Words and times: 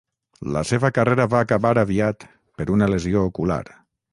La 0.55 0.61
seva 0.69 0.89
carrera 0.95 1.27
va 1.33 1.43
acabar 1.47 1.73
aviat 1.81 2.27
per 2.61 2.69
una 2.77 2.89
lesió 2.95 3.25
ocular. 3.33 3.63